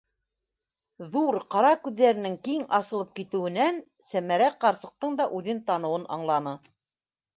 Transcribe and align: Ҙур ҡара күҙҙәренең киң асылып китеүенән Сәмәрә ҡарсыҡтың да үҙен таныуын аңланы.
Ҙур 1.15 1.35
ҡара 1.55 1.73
күҙҙәренең 1.87 2.37
киң 2.49 2.65
асылып 2.79 3.11
китеүенән 3.19 3.77
Сәмәрә 4.11 4.49
ҡарсыҡтың 4.65 5.21
да 5.21 5.29
үҙен 5.41 5.63
таныуын 5.69 6.13
аңланы. 6.17 6.57